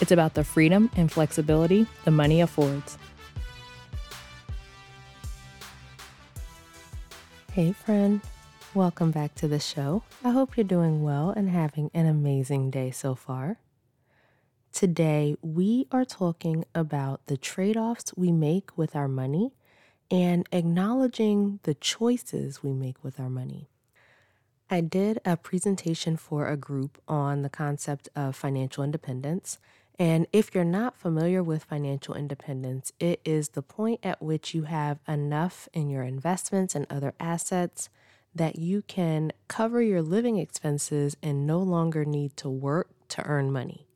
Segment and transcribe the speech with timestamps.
[0.00, 2.98] it's about the freedom and flexibility the money affords.
[7.52, 8.20] Hey, friend.
[8.74, 10.02] Welcome back to the show.
[10.22, 13.58] I hope you're doing well and having an amazing day so far.
[14.70, 19.54] Today, we are talking about the trade offs we make with our money
[20.10, 23.70] and acknowledging the choices we make with our money.
[24.68, 29.58] I did a presentation for a group on the concept of financial independence.
[29.98, 34.64] And if you're not familiar with financial independence, it is the point at which you
[34.64, 37.88] have enough in your investments and other assets
[38.34, 43.50] that you can cover your living expenses and no longer need to work to earn
[43.50, 43.86] money.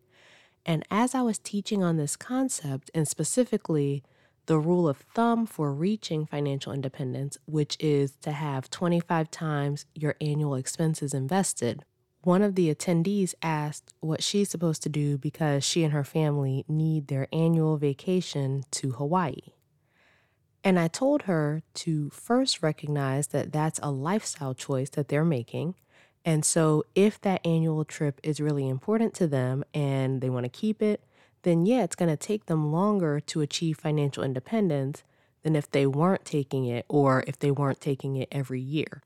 [0.65, 4.03] And as I was teaching on this concept, and specifically
[4.47, 10.17] the rule of thumb for reaching financial independence, which is to have 25 times your
[10.21, 11.85] annual expenses invested,
[12.23, 16.65] one of the attendees asked what she's supposed to do because she and her family
[16.69, 19.55] need their annual vacation to Hawaii.
[20.63, 25.75] And I told her to first recognize that that's a lifestyle choice that they're making.
[26.23, 30.51] And so, if that annual trip is really important to them and they want to
[30.51, 31.03] keep it,
[31.43, 35.03] then yeah, it's going to take them longer to achieve financial independence
[35.43, 39.03] than if they weren't taking it or if they weren't taking it every year.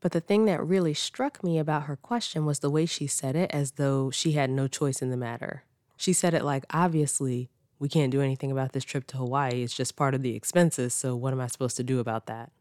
[0.00, 3.34] But the thing that really struck me about her question was the way she said
[3.34, 5.64] it as though she had no choice in the matter.
[5.96, 9.62] She said it like, obviously, we can't do anything about this trip to Hawaii.
[9.62, 10.94] It's just part of the expenses.
[10.94, 12.52] So, what am I supposed to do about that?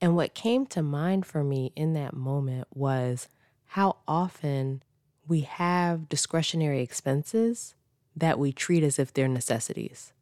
[0.00, 3.28] And what came to mind for me in that moment was
[3.70, 4.82] how often
[5.26, 7.74] we have discretionary expenses
[8.14, 10.12] that we treat as if they're necessities.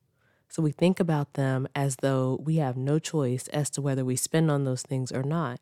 [0.49, 4.17] So we think about them as though we have no choice as to whether we
[4.17, 5.61] spend on those things or not.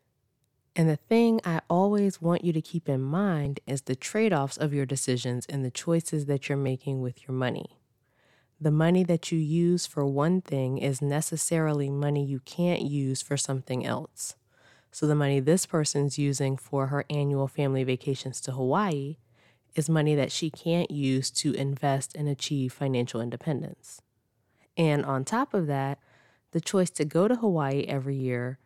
[0.75, 4.57] And the thing I always want you to keep in mind is the trade offs
[4.57, 7.79] of your decisions and the choices that you're making with your money.
[8.59, 13.37] The money that you use for one thing is necessarily money you can't use for
[13.37, 14.35] something else.
[14.89, 19.17] So, the money this person's using for her annual family vacations to Hawaii
[19.75, 24.01] is money that she can't use to invest and achieve financial independence.
[24.77, 25.99] And on top of that,
[26.51, 28.59] the choice to go to Hawaii every year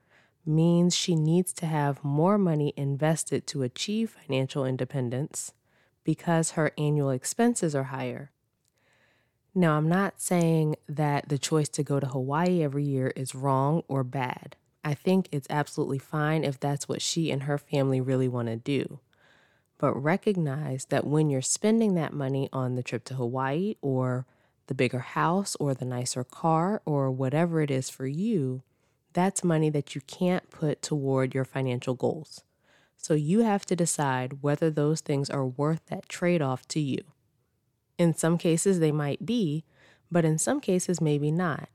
[0.48, 5.54] means she needs to have more money invested to achieve financial independence
[6.04, 8.32] because her annual expenses are higher.
[9.54, 13.84] Now, I'm not saying that the choice to go to Hawaii every year is wrong
[13.88, 14.56] or bad.
[14.86, 18.56] I think it's absolutely fine if that's what she and her family really want to
[18.56, 19.00] do.
[19.80, 24.26] But recognize that when you're spending that money on the trip to Hawaii or
[24.68, 28.62] the bigger house or the nicer car or whatever it is for you,
[29.18, 32.44] that's money that you can't put toward your financial goals.
[32.98, 37.00] So you have to decide whether those things are worth that trade off to you.
[37.98, 39.64] In some cases, they might be,
[40.12, 41.68] but in some cases, maybe not.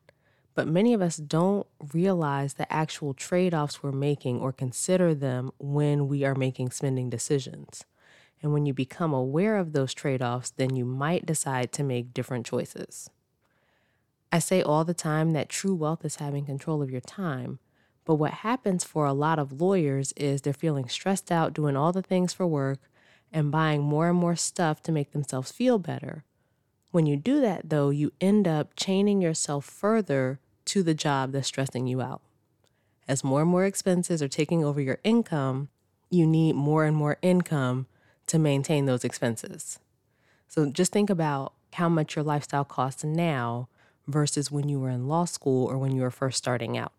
[0.55, 5.51] But many of us don't realize the actual trade offs we're making or consider them
[5.59, 7.85] when we are making spending decisions.
[8.41, 12.15] And when you become aware of those trade offs, then you might decide to make
[12.15, 13.11] different choices.
[14.33, 17.59] I say all the time that true wealth is having control of your time.
[18.07, 21.93] But what happens for a lot of lawyers is they're feeling stressed out doing all
[21.93, 22.79] the things for work
[23.31, 26.25] and buying more and more stuff to make themselves feel better.
[26.91, 31.49] When you do that, though, you end up chaining yourself further to the job that's
[31.49, 32.23] stressing you out.
[33.07, 35.69] As more and more expenses are taking over your income,
[36.11, 37.87] you need more and more income
[38.27, 39.79] to maintain those expenses.
[40.49, 43.69] So just think about how much your lifestyle costs now
[44.07, 46.93] versus when you were in law school or when you were first starting out,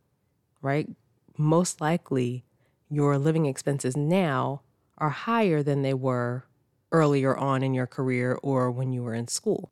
[0.61, 0.89] right?
[1.37, 2.45] Most likely,
[2.89, 4.61] your living expenses now
[4.97, 6.45] are higher than they were
[6.91, 9.71] earlier on in your career or when you were in school.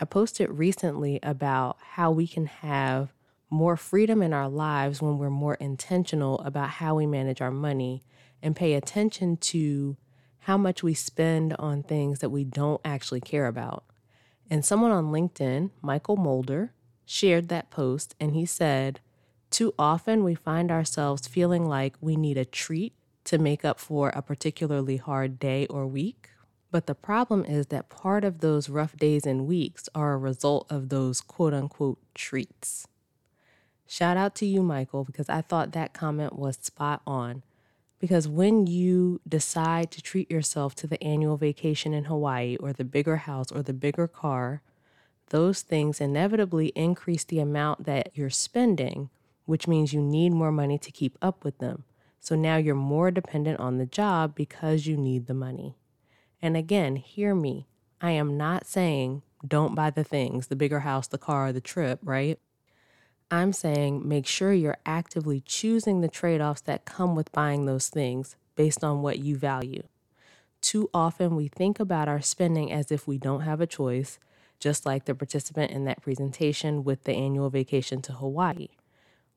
[0.00, 3.12] I posted recently about how we can have
[3.50, 8.02] more freedom in our lives when we're more intentional about how we manage our money
[8.42, 9.96] and pay attention to
[10.44, 13.84] how much we spend on things that we don't actually care about.
[14.50, 16.72] And someone on LinkedIn, Michael Mulder,
[17.06, 19.00] shared that post and he said,
[19.50, 22.92] Too often we find ourselves feeling like we need a treat
[23.24, 26.30] to make up for a particularly hard day or week.
[26.72, 30.66] But the problem is that part of those rough days and weeks are a result
[30.70, 32.88] of those quote unquote treats.
[33.86, 37.42] Shout out to you, Michael, because I thought that comment was spot on.
[38.00, 42.84] Because when you decide to treat yourself to the annual vacation in Hawaii or the
[42.84, 44.62] bigger house or the bigger car,
[45.28, 49.10] those things inevitably increase the amount that you're spending,
[49.44, 51.84] which means you need more money to keep up with them.
[52.18, 55.76] So now you're more dependent on the job because you need the money.
[56.42, 57.68] And again, hear me.
[58.00, 62.00] I am not saying don't buy the things, the bigger house, the car, the trip,
[62.02, 62.38] right?
[63.30, 67.88] I'm saying make sure you're actively choosing the trade offs that come with buying those
[67.88, 69.84] things based on what you value.
[70.60, 74.18] Too often, we think about our spending as if we don't have a choice,
[74.58, 78.68] just like the participant in that presentation with the annual vacation to Hawaii.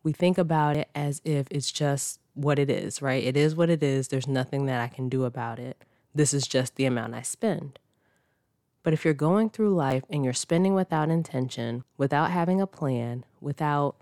[0.01, 3.23] We think about it as if it's just what it is, right?
[3.23, 4.09] It is what it is.
[4.09, 5.81] There's nothing that I can do about it.
[6.13, 7.79] This is just the amount I spend.
[8.83, 13.25] But if you're going through life and you're spending without intention, without having a plan,
[13.39, 13.95] without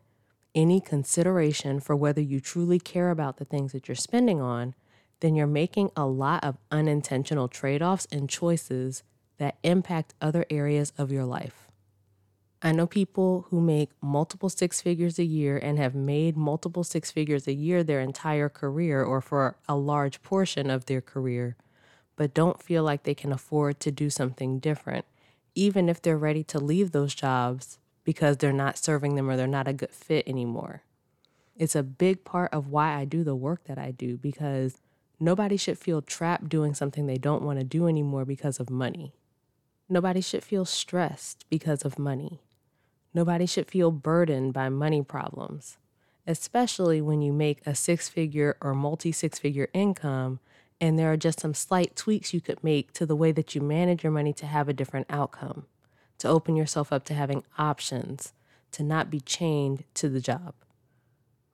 [0.54, 4.74] any consideration for whether you truly care about the things that you're spending on,
[5.22, 9.04] then you're making a lot of unintentional trade offs and choices
[9.38, 11.68] that impact other areas of your life.
[12.64, 17.10] I know people who make multiple six figures a year and have made multiple six
[17.10, 21.56] figures a year their entire career or for a large portion of their career
[22.16, 25.06] but don't feel like they can afford to do something different,
[25.56, 29.48] even if they're ready to leave those jobs because they're not serving them or they're
[29.48, 30.84] not a good fit anymore.
[31.58, 34.78] It's a big part of why I do the work that I do because
[35.20, 39.14] nobody should feel trapped doing something they don't want to do anymore because of money.
[39.88, 42.42] Nobody should feel stressed because of money.
[43.14, 45.78] Nobody should feel burdened by money problems,
[46.26, 50.40] especially when you make a six figure or multi six figure income
[50.82, 53.62] and there are just some slight tweaks you could make to the way that you
[53.62, 55.68] manage your money to have a different outcome,
[56.18, 58.34] to open yourself up to having options,
[58.72, 60.56] to not be chained to the job.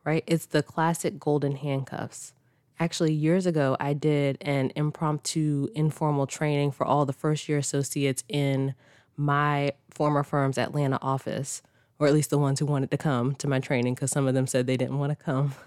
[0.05, 0.23] Right?
[0.25, 2.33] It's the classic golden handcuffs.
[2.79, 8.23] Actually, years ago, I did an impromptu informal training for all the first year associates
[8.29, 8.75] in
[9.17, 11.61] my former firm's Atlanta office,
[11.99, 14.35] or at least the ones who wanted to come to my training because some of
[14.35, 15.53] them said they didn't want to come.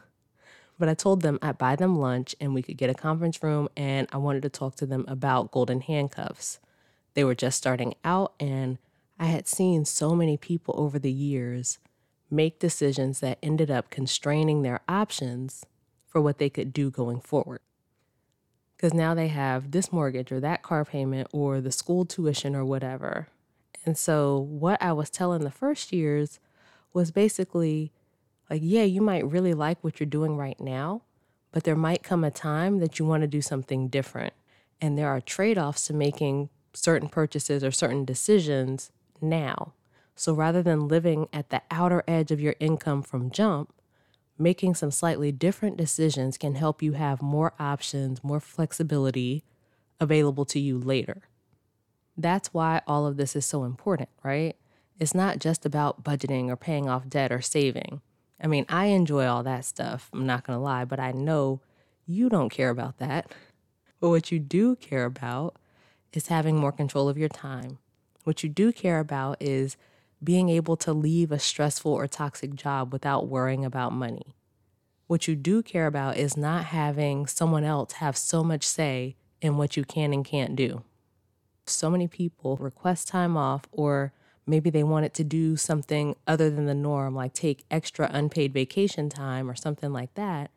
[0.81, 3.69] But I told them I'd buy them lunch and we could get a conference room,
[3.77, 6.59] and I wanted to talk to them about golden handcuffs.
[7.13, 8.79] They were just starting out, and
[9.19, 11.79] I had seen so many people over the years
[12.31, 15.67] make decisions that ended up constraining their options
[16.07, 17.61] for what they could do going forward.
[18.75, 22.65] Because now they have this mortgage or that car payment or the school tuition or
[22.65, 23.29] whatever.
[23.85, 26.41] And so, what I was telling the first years
[26.95, 27.93] was basically
[28.51, 31.03] like, yeah, you might really like what you're doing right now,
[31.53, 34.35] but there might come a time that you want to do something different.
[34.81, 39.73] And there are trade offs to making certain purchases or certain decisions now.
[40.17, 43.73] So rather than living at the outer edge of your income from jump,
[44.39, 49.45] making some slightly different decisions can help you have more options, more flexibility
[50.01, 51.23] available to you later.
[52.17, 54.57] That's why all of this is so important, right?
[54.99, 58.01] It's not just about budgeting or paying off debt or saving.
[58.43, 61.61] I mean, I enjoy all that stuff, I'm not gonna lie, but I know
[62.07, 63.33] you don't care about that.
[64.01, 65.57] But what you do care about
[66.13, 67.79] is having more control of your time.
[68.25, 69.77] What you do care about is
[70.23, 74.35] being able to leave a stressful or toxic job without worrying about money.
[75.07, 79.57] What you do care about is not having someone else have so much say in
[79.57, 80.83] what you can and can't do.
[81.67, 84.13] So many people request time off or
[84.51, 89.09] Maybe they wanted to do something other than the norm, like take extra unpaid vacation
[89.09, 90.51] time or something like that.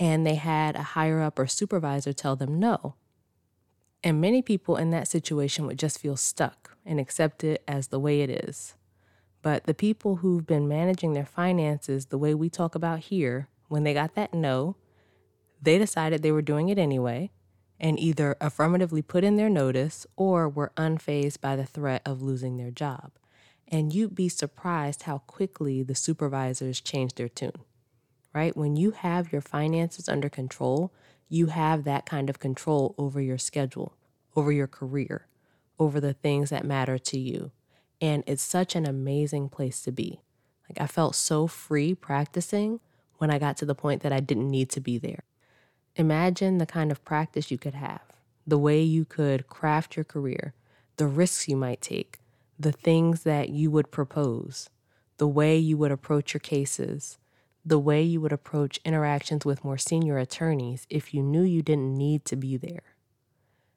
[0.00, 2.96] And they had a higher up or supervisor tell them no.
[4.02, 8.00] And many people in that situation would just feel stuck and accept it as the
[8.00, 8.74] way it is.
[9.42, 13.84] But the people who've been managing their finances the way we talk about here, when
[13.84, 14.74] they got that no,
[15.62, 17.30] they decided they were doing it anyway
[17.78, 22.56] and either affirmatively put in their notice or were unfazed by the threat of losing
[22.56, 23.12] their job.
[23.68, 27.64] And you'd be surprised how quickly the supervisors change their tune,
[28.32, 28.56] right?
[28.56, 30.92] When you have your finances under control,
[31.28, 33.96] you have that kind of control over your schedule,
[34.36, 35.26] over your career,
[35.78, 37.50] over the things that matter to you.
[38.00, 40.20] And it's such an amazing place to be.
[40.68, 42.80] Like, I felt so free practicing
[43.18, 45.24] when I got to the point that I didn't need to be there.
[45.96, 48.02] Imagine the kind of practice you could have,
[48.46, 50.54] the way you could craft your career,
[50.96, 52.18] the risks you might take,
[52.58, 54.70] the things that you would propose,
[55.18, 57.18] the way you would approach your cases,
[57.64, 61.96] the way you would approach interactions with more senior attorneys if you knew you didn't
[61.96, 62.94] need to be there.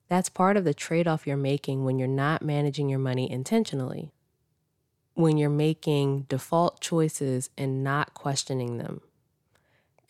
[0.08, 4.12] That's part of the trade off you're making when you're not managing your money intentionally.
[5.14, 9.02] When you're making default choices and not questioning them.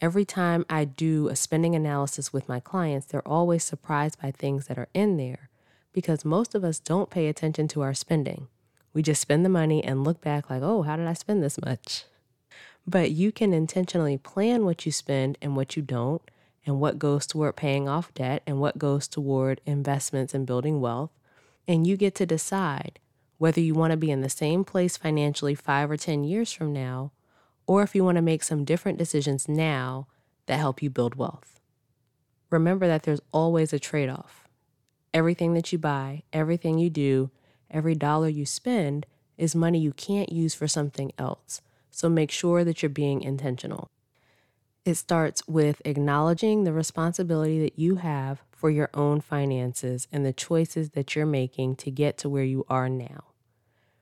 [0.02, 4.68] Every time I do a spending analysis with my clients, they're always surprised by things
[4.68, 5.50] that are in there
[5.92, 8.48] because most of us don't pay attention to our spending.
[8.94, 11.60] We just spend the money and look back like, oh, how did I spend this
[11.64, 12.06] much?
[12.88, 16.22] But you can intentionally plan what you spend and what you don't,
[16.66, 21.12] and what goes toward paying off debt and what goes toward investments and building wealth.
[21.68, 23.00] And you get to decide
[23.38, 26.74] whether you want to be in the same place financially five or 10 years from
[26.74, 27.12] now,
[27.66, 30.08] or if you want to make some different decisions now
[30.48, 31.60] that help you build wealth.
[32.50, 34.48] Remember that there's always a trade off.
[35.14, 37.30] Everything that you buy, everything you do,
[37.72, 39.06] every dollar you spend
[39.38, 41.62] is money you can't use for something else.
[41.92, 43.90] So make sure that you're being intentional.
[44.86, 50.34] It starts with acknowledging the responsibility that you have for your own finances and the
[50.34, 53.26] choices that you're making to get to where you are now.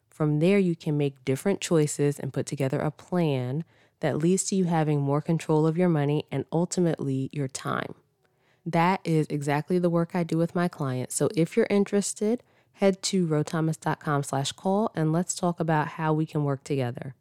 [0.09, 3.63] From there, you can make different choices and put together a plan
[3.99, 7.93] that leads to you having more control of your money and ultimately your time.
[8.65, 11.15] That is exactly the work I do with my clients.
[11.15, 12.43] So if you're interested,
[12.77, 17.15] head to rothomas.com slash call and let's talk about how we can work together.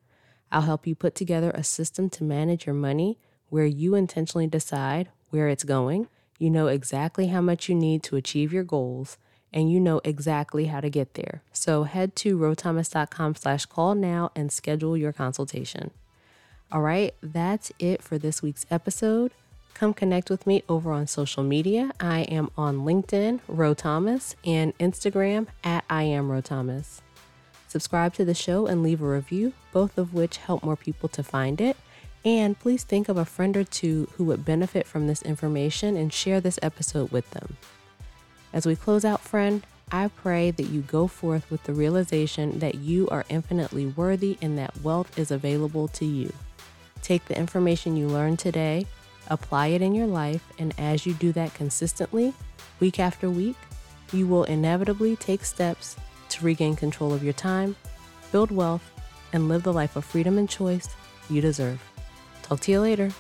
[0.53, 5.09] I'll help you put together a system to manage your money where you intentionally decide
[5.31, 6.09] where it's going.
[6.39, 9.17] You know exactly how much you need to achieve your goals
[9.51, 11.43] and you know exactly how to get there.
[11.53, 15.91] So head to rothomas.com slash call now and schedule your consultation.
[16.71, 19.33] All right, that's it for this week's episode.
[19.77, 21.93] Come connect with me over on social media.
[22.01, 27.03] I am on LinkedIn, Ro Thomas, and Instagram at I am Ro Thomas.
[27.69, 31.23] Subscribe to the show and leave a review, both of which help more people to
[31.23, 31.77] find it.
[32.25, 36.11] And please think of a friend or two who would benefit from this information and
[36.11, 37.59] share this episode with them.
[38.55, 42.77] As we close out, friend, I pray that you go forth with the realization that
[42.77, 46.33] you are infinitely worthy and that wealth is available to you.
[47.03, 48.87] Take the information you learned today
[49.29, 52.33] Apply it in your life, and as you do that consistently,
[52.81, 53.57] week after week,
[54.13, 55.97] you will inevitably take steps
[56.29, 57.75] to regain control of your time,
[58.33, 58.91] build wealth,
[59.33, 60.89] and live the life of freedom and choice
[61.29, 61.83] you deserve.
[62.43, 63.11] Talk to you later.